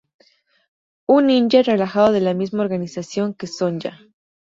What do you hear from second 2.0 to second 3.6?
de la misma organización que